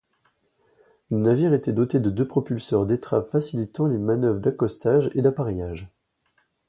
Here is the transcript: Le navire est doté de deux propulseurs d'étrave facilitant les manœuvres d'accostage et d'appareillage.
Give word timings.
Le 1.11 1.19
navire 1.19 1.53
est 1.53 1.69
doté 1.69 1.99
de 1.99 2.09
deux 2.09 2.27
propulseurs 2.27 2.87
d'étrave 2.87 3.29
facilitant 3.29 3.85
les 3.85 3.99
manœuvres 3.99 4.39
d'accostage 4.39 5.11
et 5.13 5.21
d'appareillage. 5.21 5.89